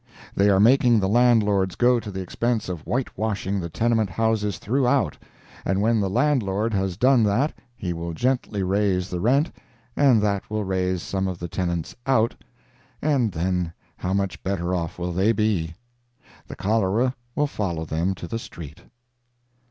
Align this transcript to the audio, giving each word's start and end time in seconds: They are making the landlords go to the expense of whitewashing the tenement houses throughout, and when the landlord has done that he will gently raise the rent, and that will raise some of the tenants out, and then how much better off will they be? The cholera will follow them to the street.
They 0.33 0.49
are 0.49 0.59
making 0.59 0.99
the 0.99 1.07
landlords 1.07 1.75
go 1.75 1.99
to 1.99 2.09
the 2.09 2.23
expense 2.23 2.69
of 2.69 2.81
whitewashing 2.87 3.59
the 3.59 3.69
tenement 3.69 4.09
houses 4.09 4.57
throughout, 4.57 5.15
and 5.63 5.79
when 5.79 5.99
the 5.99 6.09
landlord 6.09 6.73
has 6.73 6.97
done 6.97 7.21
that 7.25 7.53
he 7.75 7.93
will 7.93 8.11
gently 8.15 8.63
raise 8.63 9.11
the 9.11 9.19
rent, 9.19 9.51
and 9.95 10.19
that 10.23 10.49
will 10.49 10.63
raise 10.63 11.03
some 11.03 11.27
of 11.27 11.37
the 11.37 11.47
tenants 11.47 11.95
out, 12.07 12.33
and 12.99 13.31
then 13.33 13.71
how 13.95 14.11
much 14.15 14.41
better 14.41 14.73
off 14.73 14.97
will 14.97 15.11
they 15.11 15.33
be? 15.33 15.75
The 16.47 16.55
cholera 16.55 17.13
will 17.35 17.45
follow 17.45 17.85
them 17.85 18.15
to 18.15 18.27
the 18.27 18.39
street. 18.39 18.81